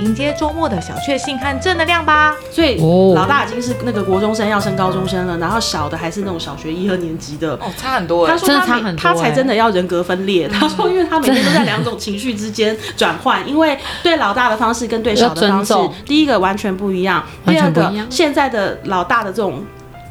[0.00, 2.34] 迎接周末的小确幸和正能量吧！
[2.50, 2.76] 所以
[3.14, 8.26] 老大已经是那个国中生要升高中生了，然后小的还是那种小学一二年级的哦，差很多。
[8.26, 10.48] 他说他每他才真的要人格分裂。
[10.48, 15.74] 他说，因为他每天都在两种情绪之间转换，因为对老大的方式跟对小的方式，
[16.04, 19.62] 第一个完全不一样，第二个现在的老大的这种。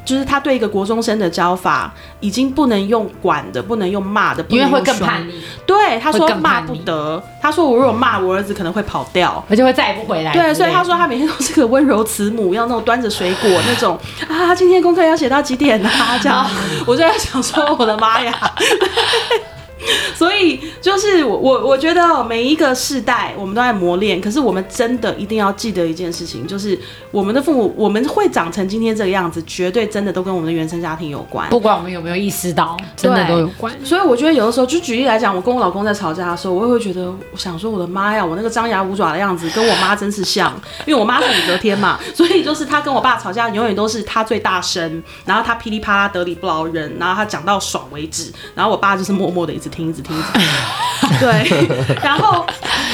[0.04, 5.42] 就是他对一个国中生的教法，已经不能用管的，不能用骂的，因为会更叛逆。
[5.66, 7.22] 对，他说骂不得。
[7.40, 10.32] 他说我如果骂我儿子，可能会跑掉，而且会再也不回来。
[10.32, 16.18] 对，所以他说他每天都是个温柔慈母，要那种端着水果那种啊，今天功课要写到几点啊？
[16.22, 16.46] 这样，
[16.86, 18.32] 我就在想说，我的妈呀！
[20.14, 26.78] 所以就是我我我觉得每一个世代我们都在磨练，可是我们真的一定要记得一件事情，就是
[27.10, 31.48] 我们的父母我们会长成今天这个样子，绝对真的都跟我们的原生家庭有关。
[31.50, 33.72] 不管我们有没有意识到，真的都有关。
[33.84, 40.52] 所以我觉得有的时候，就举例来讲，我跟我老公在吵架的时候，我也会觉得，我想说我的妈呀，我那个张牙舞爪的样子跟我妈真是像，
[40.86, 50.14] 因为我妈是武则天嘛， 所以就是他跟我爸吵架，永远都是他最大声，然后他噼里啪啦得理不饶人，然后他讲到爽为止，然后我爸就是默默的一直听，一直听。
[51.20, 51.68] 对，
[52.02, 52.46] 然后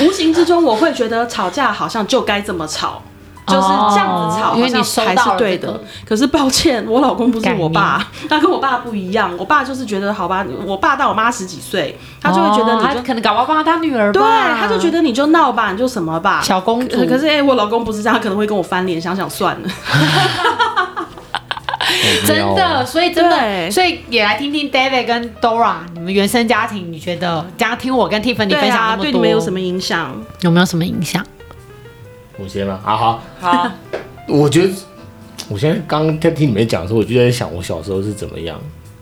[0.03, 3.01] 无形之中我会觉得吵架好像就该这么吵，
[3.47, 5.81] 就是这样子吵，因为你才是对的。
[6.05, 9.31] 可是抱歉，我老公不是我爸，他跟我爸不一样。
[9.39, 17.07] 我爸就是觉得好吧，我爸大我妈十几岁，他就会觉得你就可能搞不好帮他女儿，对，他就觉得你就闹吧，你就什么吧，小公主。
[17.07, 19.69] 可是哎，我老公不是这样，他可能会跟我翻脸，想想算了。
[22.27, 30.21] 真的，所以真的，所以也来听听 David 跟 Dora，你们原生家庭，你觉得这样听我跟 Tiffany 分享那么多，对你们有什么影响？
[30.43, 31.25] 有没有什么影响？
[32.39, 32.81] 我先吗？
[32.83, 33.71] 好好好。
[34.27, 34.73] 我觉得，
[35.49, 38.59] 我现在刚刚在听你们讲的时候，我就在想我小时候是怎么样，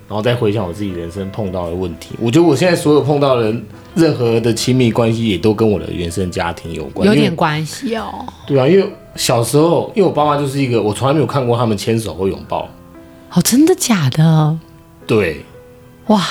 [0.09, 2.17] 然后再回想我自己人生碰到的问题。
[2.19, 3.55] 我觉得我现在所有碰到的
[3.95, 8.25] 任何的亲密关系，也都跟我的原生家庭有关，有点关系哦。
[8.47, 12.69] 对啊，因为小时候，因为我爸妈就是一个，我从来没有看过他们牵手或拥抱。
[13.33, 14.59] 哦，真的假的？
[15.07, 15.43] 对，
[16.07, 16.23] 哇！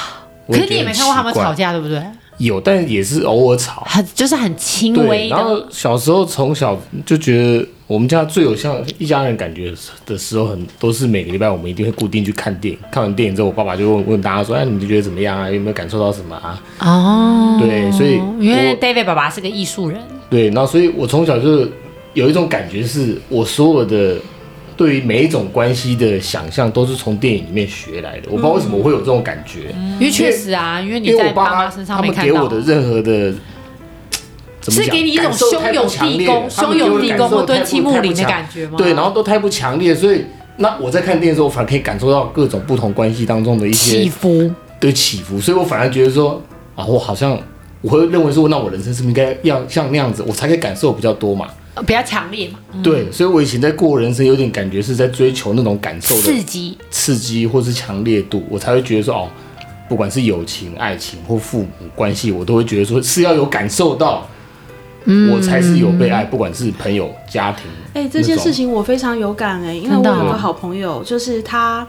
[0.47, 2.01] 可是你也没看过他们吵架，对不对？
[2.37, 5.35] 有，但也是偶尔吵，很就是很轻微的。
[5.35, 9.73] 然后小时候从小就觉得我们家最有像一家人感觉
[10.05, 12.79] 的时候很，很都是每个礼拜我们一定会固定去看电影。
[12.91, 15.49] 看完电影之后，我爸爸就问问大家说：“哎，你们觉得怎么样啊？
[15.49, 21.67] 有没有感受到什么啊？”哦，对，所以因为 David 爸爸是个艺术人，对，然后所以我从小就
[22.13, 24.17] 有一种感觉，是我所有的。
[24.77, 28.27] 对于每一种关系的想象，都是从电影里面学来的。
[28.27, 32.33] 我不知道为什么我会有这种感觉，因为确实啊，因为你在爸妈身上没看到。
[32.35, 33.33] 他们给我的任何的，
[34.69, 38.75] 是给你一种兄友弟恭、兄友弟恭或敦亲睦邻的感觉吗？
[38.77, 40.23] 对，然后都太不强烈，所以
[40.57, 46.39] 那我在看电影的时候，我反而可以感受到各种不同关系当中的一些起伏的起伏，所以我反而觉得说
[46.75, 47.35] 啊，我好像
[47.81, 51.47] 我会认为说，那我人生是不是应该要像那样子，我才可以感受比较多嘛。
[51.85, 59.29] 比较强烈嘛，对，所以我以前在过人生，有点感觉是在追求那种感受的刺激、刺激或是强烈度，我才会觉得说哦，
[59.87, 64.27] 不管是友情、爱情或父母关系，我都会觉得说是要有感受到，
[65.31, 67.65] 我才是有被爱，不管是朋友、家庭。
[67.93, 71.87] 哎，这件事情我非常有感哎，因为我有个好朋友，就是他。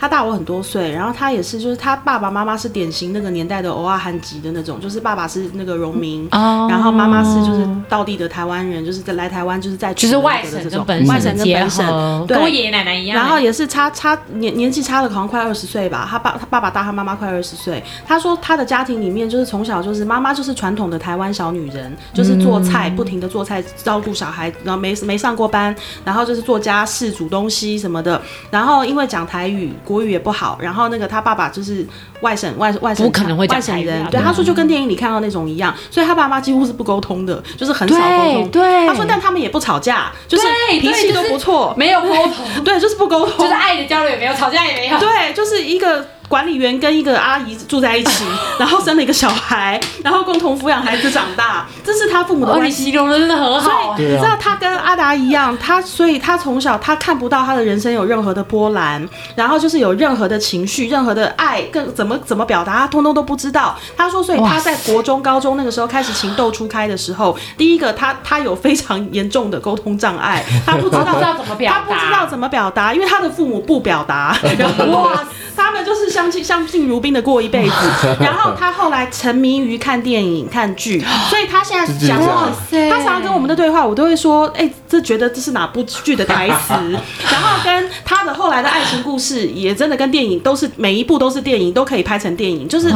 [0.00, 13.18] 他大我很多岁，然后他也是，就是他爸爸妈妈是典型那个年代的欧亚汉籍的那种，就是爸爸是那个农民，哦、然后妈妈是就是道地的台湾人，就是在来台湾就是在就是外省跟本省，外省跟本省，跟我爷爷奶奶一样。
[13.18, 16.06] 然后也是差差年年纪差的，好像快二十岁吧。
[16.08, 17.82] 他爸他爸爸大他妈妈快二十岁。
[18.06, 28.22] 他说他的家庭里面就是从小就是妈妈就是传统的台湾小女人，就是做菜，不停的做菜，照顾小孩，然后没没上过班，然后就是做家事、煮东西什么的。
[28.48, 29.72] 然后因为讲台语。
[29.88, 31.86] 国语也不好，然后那个他爸爸就是
[32.20, 38.50] 外省外外省，不可能会外省人，对他说就跟电影里看到那种一样，所以他爸妈几乎是不沟通的，就是很少沟通。
[38.50, 40.46] 对，他说但他们也不吵架，就是
[40.78, 46.06] 脾气都不错，没有沟通， 对，就是不沟通， 就是爱的交流也没有，吵架也没有，对，就是一个。
[46.28, 48.24] 管理员跟一个阿姨住在一起，
[48.58, 52.64] 然后生了一个小孩，然后共同抚养孩子长大，这是他父母的关系。
[52.64, 53.96] 哦，你形容的真的很好。
[53.96, 63.76] 所以你知道他跟阿达一样，他所以他从小他看不到他的人生有任何的波澜，然后就是有任何的情绪、任何的爱，更怎么怎么表达，他通通都不知道。
[63.96, 74.36] 他说，所以他在国中、高中那个时候开始情窦初开的时候，第一个他他有非常严重的沟通障碍， 他不知道知道怎么表达，他不知道怎么表达，因为他的父母不表达。
[74.92, 75.24] 哇，
[75.56, 77.74] 他们就是相敬相敬如宾的过一辈子。
[78.18, 81.00] 然后他后来沉迷于看电影、看剧，
[81.30, 82.50] 所以他现在讲话，
[82.90, 86.72] 他常常跟我们的对话，我都会说，哎、欸，这觉得这是哪部剧的台词？
[87.30, 92.90] 然后跟他的后来的爱情故事，也真的跟电影都是每一部都是电影，都可以拍成电影，就是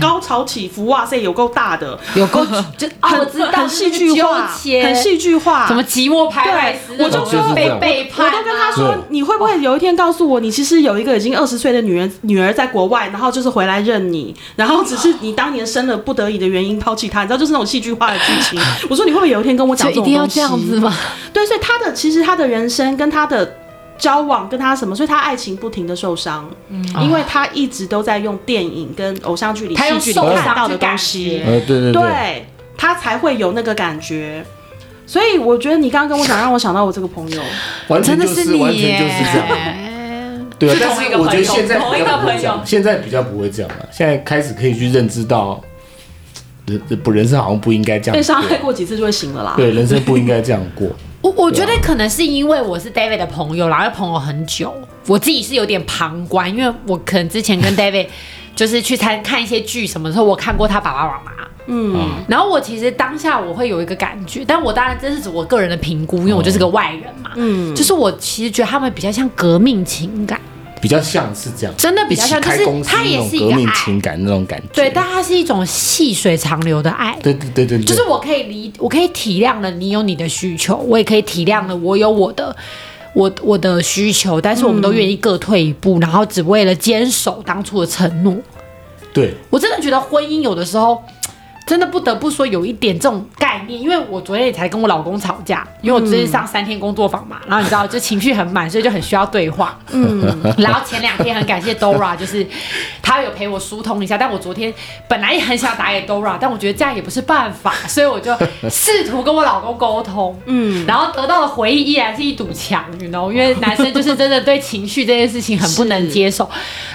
[0.00, 2.44] 高潮起伏，哇塞，有够大的，有够
[2.76, 4.48] 就很很戏剧化，
[4.82, 18.60] 很戏剧化，什么寂寞拍拍对，我就说被背叛，我都跟他说，你会不会有一天告诉我，你其实有一个已经二十岁的女人女儿在国外，然后就是回来认你，然后只是你当年生了不得已的原因抛弃他，你知道就是那种戏剧化的剧情。
[18.88, 20.10] 我说你会不会有一天跟我讲这种东西？
[20.10, 20.94] 一定要这样子吗？
[21.36, 23.56] 对，所以他的其实他的人生跟他的。
[23.98, 32.46] 交往跟他什么，所以他爱情不停的受伤，嗯，因为他一直都在用电影跟偶像剧里、戏剧里看到的东西，对对对，对，
[32.76, 34.44] 他才会有那个感觉。
[35.06, 37.42] 所以我觉得你刚刚跟我讲，让我想到我这个朋友，
[37.88, 39.48] 完全就是完全就是这样。
[40.58, 43.88] 对啊，但是我觉得现在比较不会这样，现在比较不会这样了。
[43.90, 45.58] 现在开始可以去认知到，
[46.66, 49.54] 人不人生好像不应该这样，被伤害过几次就会醒了啦。
[49.56, 50.86] 对，人生不应该这样过。
[51.26, 54.72] 我我觉得可能是因为我是 David 的朋友，然后朋友很久，
[55.08, 58.06] 我自己是有点旁观，因为我可能之前跟 David
[58.54, 61.32] 就是去参看一些剧什么时候，我看过他爸爸妈妈，
[61.66, 61.96] 嗯，
[62.28, 70.40] 然后我其实当下我会有一个感觉，但我当然这是指我个人的评估，因为我就是个外人嘛，嗯，就是我其实觉得他们比较像革命情感。
[70.86, 74.66] 比较像是这样，真的比较像，就是它也是一个革命情感那种感觉。
[74.72, 77.18] 对，但它是一种细水长流的爱。
[77.22, 82.54] 对对对对，就是我可以理，我可以体谅了你有你的需求，我也可以体谅了我有我的，
[83.14, 88.36] 我我的需求，但是我们都愿意各退一步，然后只为了坚守当初的承诺。
[89.12, 91.02] 对，我真的觉得婚姻有的时候。
[91.66, 99.76] 真的不得不说有一点这种概念，因为我昨天也才跟我老公吵架，因为我最近上三天工作坊嘛，然后你知道就情绪很满，所以就很需要对话。
[99.90, 100.24] 嗯，
[100.58, 102.46] 然后前两天很感谢 Dora，就是
[103.02, 104.72] 他有陪我疏通一下，但我昨天
[105.08, 108.32] 本来也很想打给 Dora，但我觉得这样也不是办法，所以我就
[108.70, 116.48] 试图跟我老公沟通，嗯，然后得到的回应依然是一堵墙，你知道，因为男生就是真的对情绪这件事情很不能接受。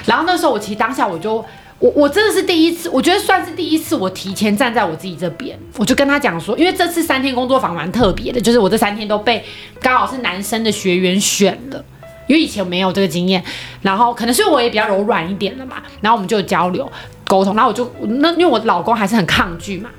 [0.05, 1.43] 然后那时候我其实当下我就。
[1.81, 9.43] 我我真的是第一次，我觉得算是第一次，我提前站在我自己这边，我就跟他讲说，因为这次三天工作坊蛮特别的，就是我这三天都被
[9.81, 11.83] 刚好是男生的学员选了，
[12.27, 13.43] 因为以前没有这个经验，
[13.81, 16.89] 然后可能是我也比较柔软一点了嘛，然后我们就交流
[17.25, 19.89] 沟通，然后我就那因为我老公还是很抗拒嘛，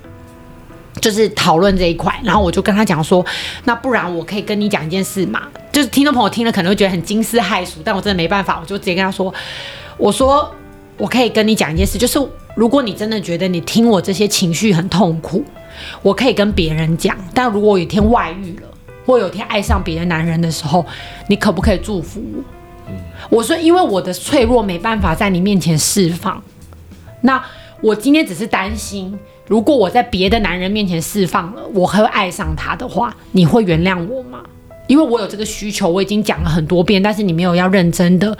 [1.00, 3.26] 就是讨论这一块，然后我就跟他讲说，
[3.64, 5.42] 那不然我可以跟你讲一件事嘛，
[5.72, 9.34] 就是听众朋友听了可能会觉得很惊世骇俗，但我真的没办法，我就直接跟他说，
[9.96, 10.48] 我说。
[10.98, 12.18] 我可以跟你讲一件事，就是
[12.54, 15.44] 如果你真的觉得你听我这些情绪很痛苦，
[16.02, 17.16] 我可以跟别人讲。
[17.34, 18.68] 但如果我有一天外遇了，
[19.04, 20.84] 或有一天爱上别的男人的时候，
[21.28, 22.44] 你可不可以祝福我？
[22.88, 22.94] 嗯，
[23.30, 26.42] 我说，因为我的脆弱没办法在你面前释放。
[27.22, 27.42] 那
[27.80, 29.18] 我今天只是担心，
[29.48, 34.40] 如果我在别的男人面前释放了，我会爱上他的话，你会原谅我吗？
[34.88, 38.36] 因为我有这个需求，我已经讲了很多遍，但是你没有要认真的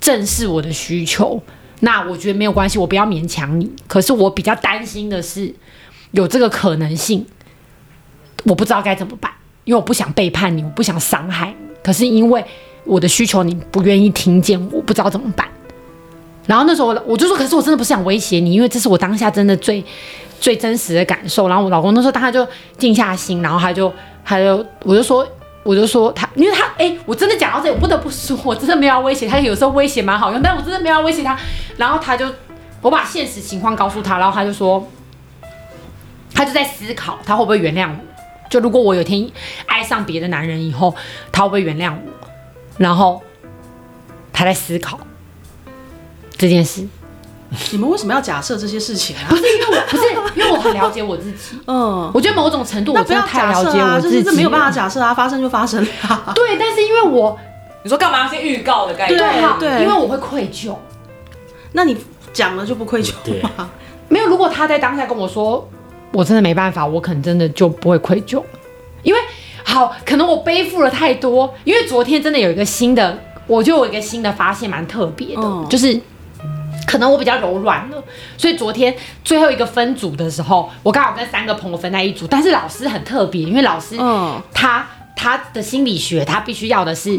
[0.00, 1.40] 正视我的需求。
[1.84, 3.68] 那我觉得没有关系，我不要勉强你。
[3.88, 5.52] 可是我比较担心的是，
[6.12, 7.26] 有这个可能性，
[8.44, 9.32] 我不知道该怎么办，
[9.64, 11.74] 因为我不想背叛你，我不想伤害你。
[11.82, 12.44] 可是因为
[12.84, 15.48] 我的需求你不愿意听见，我不知道怎么办。
[16.46, 19.84] 然后那时候我就说，可是我真的不是想威胁你，因为这是我当下真的最
[20.38, 21.48] 最真实的感受。
[21.48, 22.46] 然后我老公那时候当下就
[22.78, 23.92] 静下心，然后他就
[24.24, 25.26] 他就我就说。
[25.64, 29.38] 我就说他，因为他，哎、我真的讲到这里，我不得不说，我真的没有威胁他。
[29.38, 31.38] 有时候威胁蛮好用，但我真的没有威胁他。
[31.76, 32.26] 然后他就，
[32.80, 34.84] 我把现实情况告诉他，然后他就说，
[36.34, 37.96] 他就在思考，他会不会原谅我？
[38.50, 39.30] 就如果我有天
[39.66, 40.94] 爱上别的男人以后，
[41.30, 42.28] 他会不会原谅我？
[42.78, 43.22] 然后
[44.32, 44.98] 他在思考
[46.36, 46.88] 这件事。
[47.70, 49.28] 你们为什么要假设这些事情啊？
[49.28, 50.02] 不是因为我，不是
[50.34, 51.56] 因为我很了解我自己。
[51.66, 56.32] 嗯，我觉得某种程度我真的太了解我自己，这没有办法假设啊，发生就发生了。
[56.34, 57.38] 对，但是因为我，
[57.82, 59.18] 你说干嘛要先预告的概念？
[59.58, 60.74] 对对，因为我会愧疚。
[61.72, 61.96] 那你
[62.32, 63.70] 讲了就不愧疚吗？
[64.08, 65.68] 没有，如果他在当下跟我说，
[66.12, 68.42] 我真的没办法，我可能真的就不会愧疚。
[69.02, 69.20] 因为
[69.62, 71.52] 好，可能我背负了太多。
[71.64, 76.00] 因为昨天真的有一个新的，我就有一个新的发现，蛮特别的，就是。
[76.86, 78.02] 可能我比较柔软了，
[78.36, 82.26] 所以昨天最后一个分组的时候，我刚好跟三个朋友分在一组。
[82.26, 84.86] 但是老师很特别，因为老师，嗯他
[85.16, 87.10] 他的心理学，他必须要的是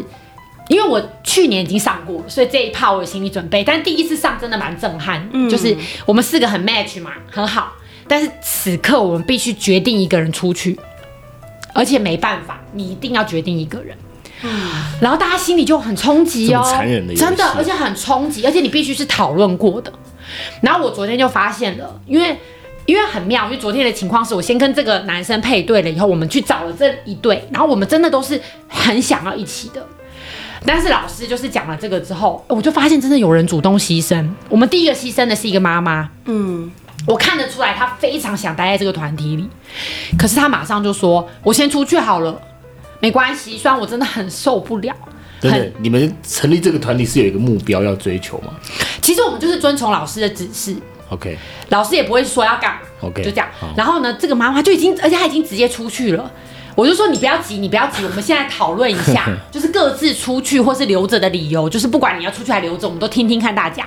[0.70, 3.64] 因为我去年已经上过，所以这一趴我有心理准备。
[3.64, 7.74] 但第一次上真的蛮震撼，嗯，就是我们四个很 match 嘛，很好。
[8.08, 10.78] 但是此刻我们必须决定一个人出去，
[11.74, 13.98] 而且没办法，你一定要决定一个人。
[14.44, 14.50] 嗯，
[15.02, 19.92] 然后大家心里就很冲击哦，残忍的，真的，而且很冲击，而且你必须是讨论过的。
[20.62, 22.38] 然后我昨天就发现了，因为
[22.86, 29.86] 因为很妙，因为昨天的情况是我先跟这个男生配对了，以后我们去找了这一对，然后我们真的都是很想要一起的。
[30.66, 34.26] 但是老师就是讲了这个之后，我就发现真的有人主动牺牲。
[34.48, 36.72] 我们第一个牺牲的是一个妈妈，嗯，
[37.06, 39.48] 我看得出来她非常想待在这个团体里，
[40.18, 42.42] 可是她马上就说：“我先出去好了，
[43.04, 44.96] 没关系。”虽然我真的很受不了。
[45.42, 48.54] 真的，你们成立这个团体是有一个目标要追求吗？
[49.02, 50.74] 其实我们就是遵从老师的指示。
[51.10, 52.80] OK，老师也不会说要干嘛。
[53.02, 53.50] OK，就这样。
[53.76, 56.32] 然后呢，这个妈妈就已经，而且她已经直接出去了。
[56.76, 63.86] 我就说你不要急，你不要急，我们现在讨论一下， 就是各自出去或是留着的理由，就是不管你要出去还留着，我们都听听看大家。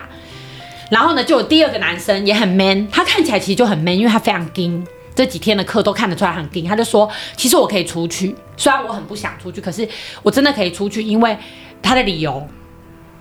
[0.90, 6.64] 然后呢，就有第二个男生也很 man，他看起来其实就很 man，因为他非常硬，这几天的课都看得出来很硬。
[6.64, 9.88] 他就说，其实我可以出去，虽然我很不想出去，可是
[10.22, 11.36] 我真的可以出去，因为
[11.82, 12.46] 他的理由。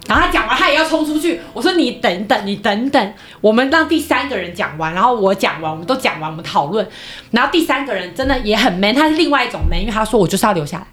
[0.08, 1.42] 然后他讲完，他也要冲出去。
[1.52, 6.88] 我说你等等，你等等，我们让第三个人讲完，然后我讲完，我们都讲完，我们讨论。
[7.32, 10.86] 然后第三个人真的也很 man，他是另外一种 man，因为他说我就是要留下来。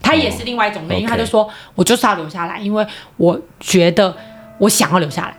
[0.00, 2.86] 他也是另外一种 man，因为他就说我就是要留下来，因为
[3.18, 4.16] 我觉得
[4.56, 5.36] 我想要留下来。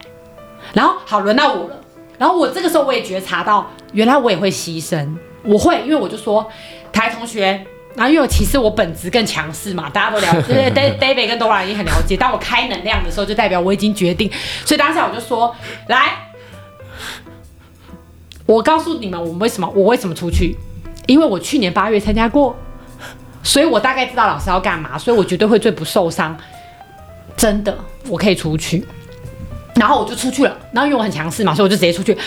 [0.74, 1.81] 然后好，轮到我了。
[2.22, 6.48] 然后我这个时候我也觉察到，原来我也会牺牲，我会，因为我就说
[6.94, 7.66] 台同学。
[7.96, 12.16] 然后因为其实我本质更强势嘛，大家都了解，David 跟 Dora 已经很了解。
[12.16, 14.32] 当我开能量的时候，就代表我已经决定。
[14.64, 15.54] 所以当下我就说
[15.90, 16.12] ：“来，
[18.46, 20.56] 我告诉你们，我们为什么我为什么出去？
[21.08, 22.56] 因为我去年八月参加过，
[23.42, 26.38] 所以我大概知道老师要干嘛，所以我绝对会最不受伤。
[27.36, 27.76] 真的，
[28.08, 28.86] 我可以出去。
[29.76, 30.58] 然后我就出去了。
[30.72, 32.18] 然后因为我很强势嘛，所以我就直接出去。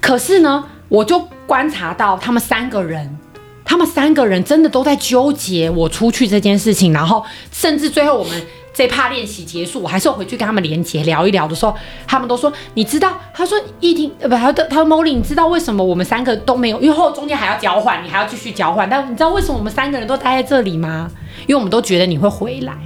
[0.00, 3.16] 可是呢，我就观察到他们三个人。”
[3.62, 8.42] 他们三个人真的都在纠结我出去这件事情，然后甚至最后我们
[8.74, 11.72] 这趴练习结束，我还是要回去跟他们连结聊一聊的时候，
[12.04, 16.80] 他们都说你知道，他说一听呃不，他他说 Molly，你知道为什么我们三个都没有？
[16.80, 21.08] 因为后中间还要交换，你还要继续交换，但你知道为什么我们三个人都待在这里吗？
[21.42, 22.76] 因为我们都觉得你会回来。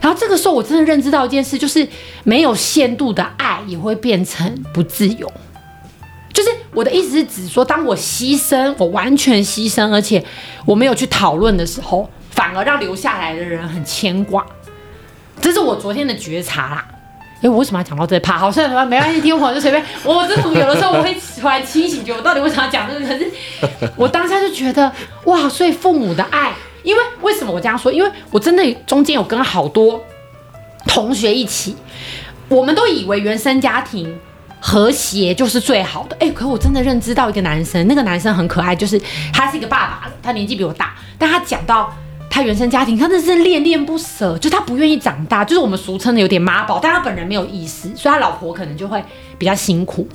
[0.00, 1.86] 然后这个时候我真的认知到一件事，就是
[2.24, 5.30] 没有限度的爱也会变成不自由。
[6.32, 10.24] 就是我的意思是指说，当我牺牲，我完全牺牲，而且
[10.64, 14.46] 我没有去讨论的时候，反而让留下来的人很牵挂。
[15.40, 16.84] 这是我昨天的觉察啦。
[17.40, 18.36] 哎，我为什么要讲到这怕？
[18.36, 19.80] 好像没关系，听我就随便。
[20.02, 23.06] 我真的有的时候我会突然清醒，觉得我到底为什么要讲这个？
[23.06, 23.30] 可是
[23.94, 24.92] 我当下就觉得
[25.24, 26.52] 哇，所以父母的爱，
[26.88, 27.92] 因为为什么我这样说？
[27.92, 30.02] 因为我真的中间有跟好多
[30.86, 31.76] 同学一起，
[32.48, 34.18] 我们都以为原生家庭。
[34.60, 36.16] 和谐就是最好的。
[36.18, 39.00] 哎、可我真的认知到一个男生，那个男生很可爱，就是
[39.32, 41.94] 他是一个爸爸，他年纪比我大，但他讲到
[42.28, 49.00] 他原生家庭，他真是恋恋不舍，就他不愿意长大，就是我们俗称的有点妈宝，但他本人没有意思，所以他老婆可能就会
[49.38, 50.08] 比较辛苦，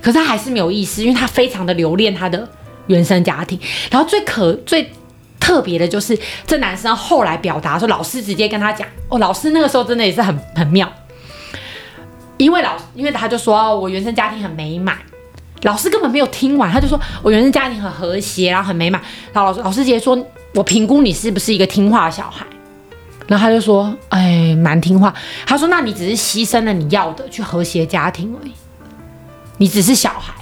[0.00, 2.48] 可是他还是没有意思，因为他非常的留恋他的
[2.86, 3.60] 原生家庭。
[3.90, 4.90] 然后最可最
[5.42, 10.90] 特别的就是这男生后来表达说，老师直接跟他讲，哦，老师那个时候真的也是很很妙。
[12.36, 14.96] 因为老，因为他就说我原生家庭很美满，
[15.62, 19.02] 老师根本没有听完，他就说我原生家庭很和谐，然后很美满。
[19.32, 20.16] 然后老师老师直接说，
[20.54, 22.46] 我评估你是不是一个听话的小孩。
[23.26, 25.12] 然后他就说，哎，蛮听话。
[25.44, 28.52] 他说，那你只是牺牲了你要的去和谐家庭而已，
[29.58, 30.32] 你只是小孩，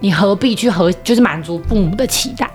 [0.00, 2.50] 你何必去和就是满足父母的期待？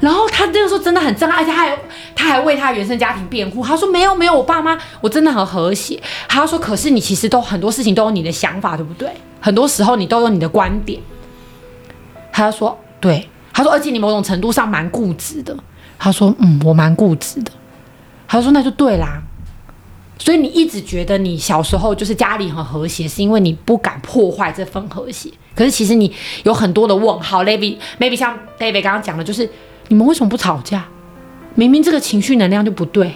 [0.00, 1.78] 然后他那个时候真的很震撼，而且他还
[2.14, 3.64] 他还为他原生家庭辩护。
[3.64, 6.00] 他说没有没有，我爸妈我真的很和谐。
[6.28, 9.10] 他说可是你其实都很多事情都有你的想法，对不对？
[9.40, 11.00] 很多时候你都有你的观点。
[12.32, 15.56] 他说对，他说而且你某种程度上蛮固执的。
[15.98, 17.52] 他说嗯，我蛮固执的。
[18.26, 19.22] 他说那就对啦。
[20.18, 25.30] 所以你一直觉得你小时候就是家里很和谐，是因为你不敢破坏这份和谐。
[25.54, 26.12] 可是其实你
[26.44, 29.48] 有很多的问号，maybe maybe 像 David 刚刚讲的，就是
[29.88, 30.84] 你们为什么不吵架？
[31.54, 33.12] 明明这个情绪能量就不对，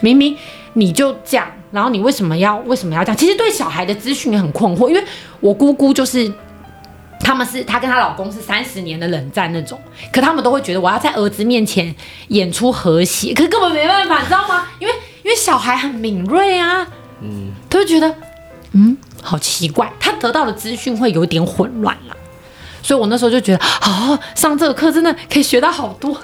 [0.00, 0.36] 明明
[0.74, 3.16] 你就这样，然后你为什么要为什么要这样？
[3.16, 5.02] 其实对小孩的资讯也很困惑，因为
[5.40, 6.30] 我姑姑就是
[7.20, 9.80] 他们是她跟她老公是三十年的冷战那种，
[10.12, 11.94] 可他们都会觉得我要在儿子面前
[12.28, 14.66] 演出和谐，可是根本没办法，你知道吗？
[14.78, 14.92] 因为
[15.28, 16.86] 因为小孩很敏锐啊，
[17.20, 18.14] 嗯，他就觉得，
[18.72, 22.16] 嗯，好奇怪，他得到的资讯会有点混乱了，
[22.82, 26.18] 所以我那时候就觉得，哦，上这个课真的可以学到好多。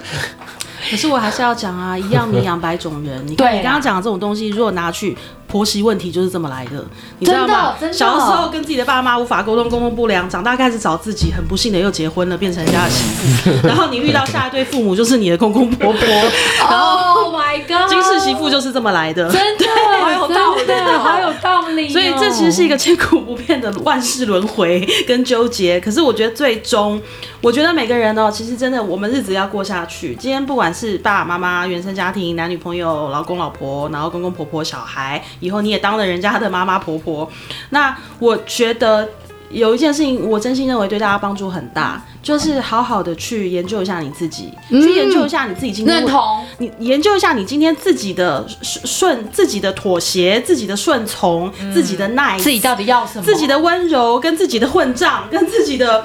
[0.90, 3.22] 可是我还是要讲啊，一样米养百种人。
[3.26, 5.14] 你看你刚刚讲的这种东西，如果拿去
[5.54, 6.84] 婆媳问题，就是这么来的，
[7.20, 7.76] 你知道吗？
[7.92, 13.50] 小的时候跟自己的爸妈无法沟通，沟通不良，长大开始找自己，很不幸的又结婚了，变成人家的媳妇。
[13.68, 16.08] 然后你遇到下一对父母，就是你的公公婆婆。
[16.68, 19.30] 然后 Oh my god，金氏媳妇就是这么来的。
[19.30, 19.64] 真的
[20.02, 21.92] 好有道理好有道理哦。
[21.92, 25.80] 所以这其实是一个千古不变的万世轮回跟纠结。
[25.80, 27.00] 可是我觉得最终，
[27.40, 30.16] 我觉得每个人哦，其实真的我们日子要过下去。
[30.16, 37.30] 今天不管是爸爸妈妈、原生家庭、男女朋友、老公老婆，然后公公婆婆、小孩，以后你也当了人家的妈妈婆婆。
[37.70, 39.08] 那我觉得
[39.50, 46.44] 有一件事情，我真心认为对大家帮助很大，就是好好的去研究一下你自己，去研究一下你自己今天认同。
[46.58, 53.24] 你研究一下你今天自己的顺、自己的妥协、自己的顺从、自己的耐、自己到底要什么？
[53.24, 56.04] 自己的温柔、跟自己的混账、跟自己的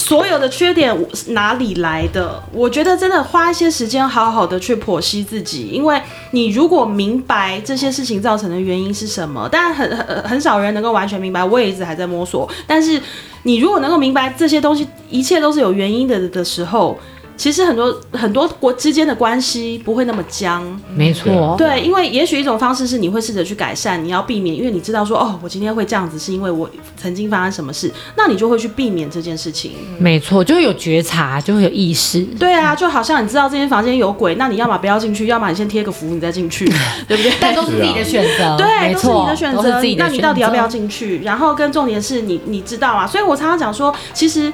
[0.00, 0.96] 所有的缺点
[1.28, 2.42] 哪里来的？
[2.52, 12.48] 我觉得真的花一些时间好好的去剖析自己，因为你如果明白这些事情造成的原因是什么，但很很很少人能够完全明白，我也一直还在摸索。
[12.66, 13.00] 但是
[13.42, 16.98] 你如果能够明白这些东西，一切都是有原因的的时候。
[17.40, 20.62] 其实很多很多国之间的关系不会那么僵，
[20.94, 26.68] 没错，对，因为也许一种方式是你会试着去改善，你要避免，因为你知道说哦，我今天会这样子是因为我
[26.98, 29.72] 曾经发生什么事，那你就会去避免这件事情。
[29.98, 32.20] 没错，就会有觉察，就会有意识。
[32.38, 36.66] 对啊，就好像你知道这间房间有鬼，那你要么不要进去，要么你先贴个符，你再进去，
[37.08, 37.32] 对不对？
[37.40, 40.02] 但都是自己的选择，对，都是你，的选都是自己择。
[40.02, 41.22] 的那你到底要不要进去？
[41.22, 44.52] 然后跟重点是你，你知道啊，所以我常常讲说，其实。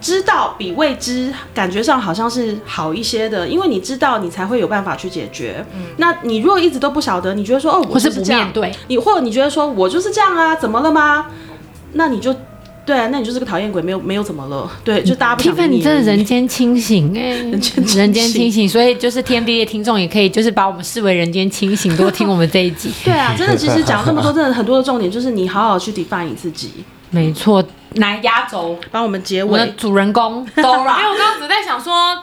[0.00, 5.64] 知道比未知感觉上好像是好一些的，因为你知道，你才会有办法去解决。
[5.74, 11.26] 嗯，那你如果一直都不晓得，你觉得说哦，我是不面对，你或者你觉得说我就是这样啊，怎么了吗？
[11.94, 12.34] 那你就
[12.84, 14.70] 对啊，那你就是个讨厌鬼，没有没有怎么了？
[14.84, 15.70] 对，就大家不想听。
[15.72, 22.92] 你真的人间清醒哎、欸，人间人间清醒，所以就是天地的听众也可以就是把我们视为人间清醒，多听我们这一集。
[23.02, 26.70] 对啊，真的，其实讲这么多，真的很多的重点就是你好好去 define 你自己。
[27.10, 27.64] 没错，
[27.96, 29.58] 来压轴帮我们结尾。
[29.58, 32.16] 的主人公 Dora， 因为我刚刚只在想说，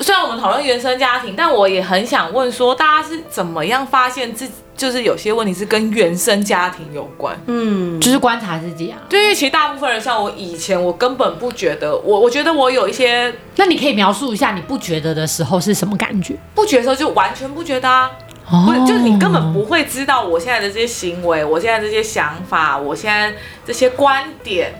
[0.00, 7.34] 虽然我们讨论原生家庭，但我也很想问说，大家是怎么样发现自己就是有些问题是跟原生家庭有关？
[7.46, 8.98] 嗯，就是观察自己啊。
[9.08, 16.36] 对，因为其实大部分人像我以前，我根本不觉得，我我觉得我有一些，那你可以描述一下你不觉得的时候是什么感觉？
[16.54, 18.10] 不觉得的时候就完全不觉得啊。
[18.48, 23.34] 不是，就是你根本不会知道我现在的这些行为，我现在这些想法，我现在
[23.66, 24.72] 这些观点，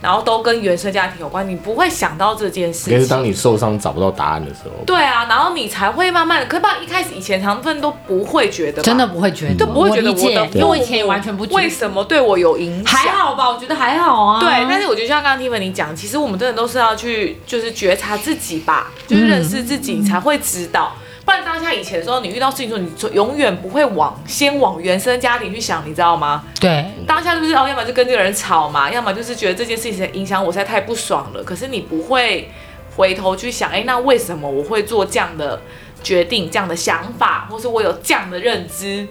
[0.00, 2.94] 然后都跟原生家庭有关，你不会想到这件事情。
[2.94, 4.84] 也是当你受伤找不到答案的时候。
[4.86, 12.98] 对啊，然后你才会慢慢的，可是吧，一开始以前大部分都不会觉得，真的不会觉得，都不会觉得我的，因为我以前也完全不觉得为什么对我有影响。
[12.98, 14.40] 还好吧，我觉得还好啊。
[14.40, 20.92] 对，但是我觉得像刚刚 Tiffany 讲，其实我们真的都是要去，就是觉察自己吧，就是认识自己，你才会知道。
[20.96, 26.42] 嗯不然当下以前的时候，你遇到事情的时候，你永远不会往先往原生家庭去想，你知道吗？
[26.58, 31.44] 对，当下就是哦，要么就跟这个人吵嘛，要么就是觉得这件事情影响我实在太不爽了。
[31.44, 32.50] 可是你不会
[32.96, 35.60] 回头去想，哎，那为什么我会做这样的
[36.02, 39.06] 决定、这样的想法，或是我有这样的认知，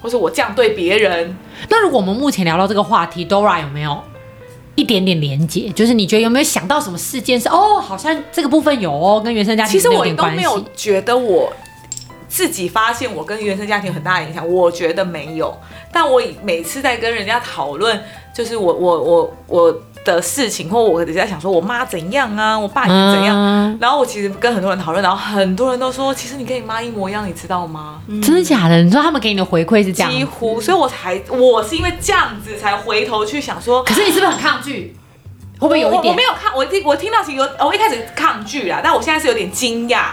[0.00, 1.36] 或是我这样对别人？
[1.68, 4.00] 那如果我们目前聊到这个话题，Dora 有没有
[4.76, 5.68] 一点点连接？
[5.74, 10.06] 就是你觉得有没有想到什么事件是哦，好像这个部分有哦，跟原生家庭其实我。
[10.14, 11.52] 都没有觉得我
[12.28, 15.56] 自己发现我跟原生家庭有很大的影响，我觉得没有。
[15.90, 18.00] 但我每次在跟人家讨论，
[18.34, 23.36] 就是我我我我的事情，或我在想说我妈怎样啊，我爸也怎样。
[23.36, 28.00] 嗯、然后我其实跟很多人讨论，然后很多人都说，其实你跟你妈一模一样，你知道吗？
[28.06, 28.82] 嗯、真的假的？
[28.82, 30.10] 你说他们给你的回馈是这样？
[30.10, 34.96] 几乎，所以我才我是因为这样子才回头去想说，可是你是不是很抗拒？
[35.58, 36.04] 会不会有一点？
[36.04, 40.08] 我，我没有看，我听我听到其实有，我一开始抗拒啦，但我现在是有点惊讶。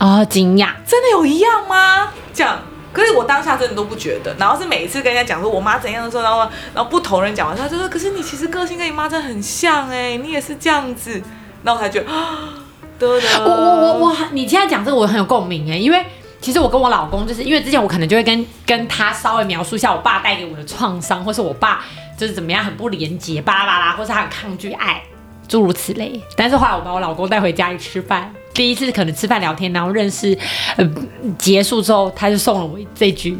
[0.00, 2.08] 哦，惊讶，真的有一样吗？
[2.32, 2.60] 这样，
[2.98, 4.34] 可是我当下真的都不觉得。
[4.38, 6.40] 然后是每一次跟人家讲说我妈怎样的时候，然后
[6.74, 11.22] 然后不同人讲完，他就说：“可是你其实个性跟你妈真的很像哎，你也是这样子。”
[11.62, 12.58] 然后我才觉得 啊，
[13.00, 16.04] 我我我我，你现在讲这个我很有共鸣哎，因为
[16.40, 21.84] 其实我跟我老公就是因为之前我可能就会跟跟他稍微描述一下我爸带给我的创伤，或是我爸
[22.18, 25.00] 就是怎么样很不廉洁，巴拉巴拉，或是他很抗拒爱，
[25.46, 26.20] 诸如此类。
[26.36, 28.34] 但是后来我把我老公带回家里吃饭。
[28.54, 30.36] 第一次可能吃饭聊天，然后认识，
[30.76, 30.90] 呃，
[31.38, 33.38] 结束之后，他就送了我这句，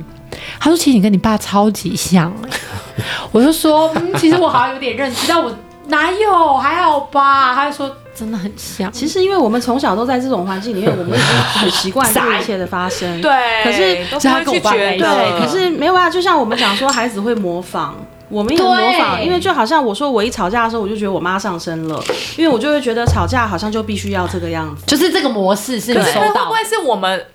[0.61, 2.33] 他说：“其实你跟你爸超级像。
[3.33, 5.53] ”我就说：“嗯，其实我好像有点认识，但我
[5.89, 6.55] 哪有？
[6.59, 13.21] 还好吧？”他就说：“真的很像。”其实因为我们从小都在这种环境里面，我们已经很习惯 这一切的发生。
[13.21, 13.31] 对，
[13.65, 15.15] 可是都不会去觉得。
[15.15, 17.97] 对，可是没有办法，就像我们讲说，孩子会模仿。
[18.29, 22.03] 我们也模仿，因为就好像我说我一吵架的时候，我就觉得我妈上身了，
[22.37, 24.85] 因为我就会觉得吵架好像就必须要这个样子。
[24.87, 27.27] 就是这个模式是你可是收到会不会是我们，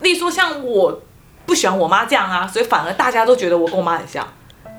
[0.00, 1.00] 例如说像我
[1.46, 4.26] 不喜欢我妈这样啊，所以反而大家都觉得我跟我妈很像。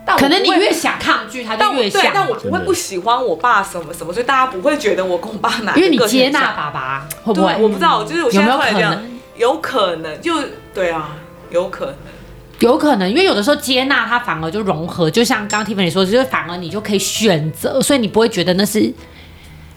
[0.03, 2.09] 但可能你越想抗拒，他但我就越像嘛。
[2.09, 7.53] 对，但我不会不喜欢我爸什么什么，所以大家不会觉得我跟我爸哪因为你接纳爸爸，会不会？
[7.53, 9.19] 对，我不知道，就是我现在有没有突然这样可能？
[9.35, 10.33] 有可能，就
[10.73, 11.09] 对啊，
[11.51, 11.95] 有可能。
[12.61, 18.93] 有可能，因为有的时候接纳它反而就融合，就像刚刚 Tiffany 说，就是反而你就可以选择，所以你不会觉得那是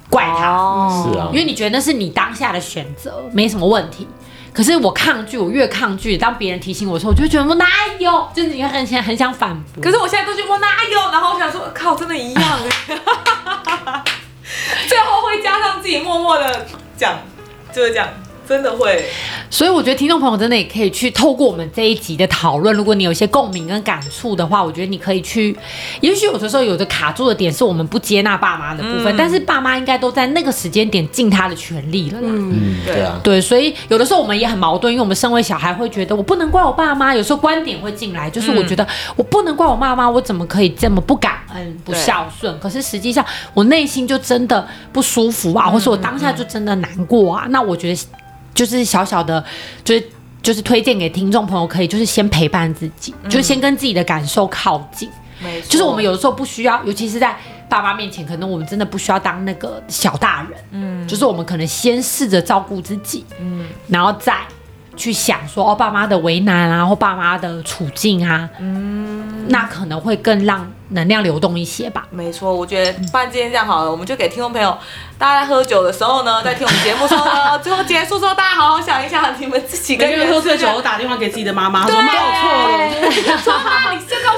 [0.08, 4.06] 怪他，哦是啊因为你觉得那是你当下的选择，没什么问题。
[4.52, 7.66] 可是我抗拒，我越抗拒，当别人提醒我的时候，我就会觉得我哪
[7.98, 9.82] 有，就是你会很想很想反驳。
[9.82, 12.42] 可是我现在都觉得我哪有，然后我想说，靠，真的一样
[12.88, 14.02] 哎。
[14.86, 16.66] 最后会加上自己默默的
[16.96, 17.18] 讲，
[17.72, 18.06] 就是这样，
[18.48, 19.04] 真的会。
[19.50, 25.56] 所以我觉得听众朋友真的也可以去透过我们这一集的讨论，如果你有一些共鸣跟感触的话，我觉得你可以去。
[26.00, 32.28] 也许有的时候有的卡住的点是我们不接纳爸妈的部分，但是爸妈应该都在那个时间点尽他的全力了啦。
[32.30, 42.58] 嗯，对啊，对，所以有的时候我们也很矛盾，因为我们身为小孩会觉得我不能怪我爸妈，有时候观点会进来，就是我觉得我不能怪我妈妈，我怎么可以这么不感恩、不孝顺？
[42.58, 47.46] 可是实际上我内心就真的不舒服啊，或是我当下就真的难过啊。
[47.50, 48.06] 那我觉得
[48.54, 49.44] 就是小小的，
[49.82, 50.08] 就是
[50.42, 55.10] 就是推荐给听众朋友，可以就是先陪伴自己，就是先跟自己的感受靠近。
[55.42, 55.68] 没错。
[55.68, 57.36] 就是我们有的时候不需要，尤其是在
[57.68, 64.36] 爸妈面前，可能我们真的不需要当那个小大人，嗯，就是我们可能先试着照顾自己，嗯，然后再
[64.96, 72.06] 去想说哦，爸妈的为难啊，或爸妈的处境啊，嗯，那可能会更让能量流动一些吧。
[72.10, 74.76] 没错，我觉得不然今天这样好了，我们就给听众朋友，
[75.18, 83.38] 大家在喝酒的时候呢， 在听我们节目的时候呢，最后结束之后，大家好好想一想， 你们自己跟人喝醉酒我打电话给自己的妈妈，说对妈我错了。
[83.38, 84.33] 说妈，你先告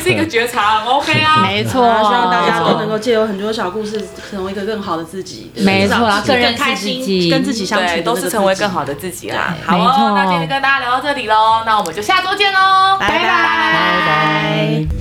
[0.00, 1.42] 是一个觉察，OK 啊。
[1.46, 5.52] 没错，啊希望大家都能够借由很多小故事，成为一个更好的自己。
[5.56, 9.54] 没错啊更更认识开自己心，跟自己相处都是成为更好的自己啦。
[9.64, 14.99] 好哦，那今天跟大家聊到这里喽，那我们就下周见喽，拜拜拜拜拜拜。